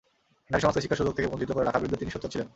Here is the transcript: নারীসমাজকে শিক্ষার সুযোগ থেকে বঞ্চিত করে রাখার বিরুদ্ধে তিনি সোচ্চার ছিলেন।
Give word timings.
নারীসমাজকে 0.51 0.81
শিক্ষার 0.83 0.99
সুযোগ 1.01 1.13
থেকে 1.17 1.29
বঞ্চিত 1.31 1.51
করে 1.53 1.65
রাখার 1.65 1.81
বিরুদ্ধে 1.81 2.01
তিনি 2.01 2.11
সোচ্চার 2.13 2.31
ছিলেন। 2.33 2.47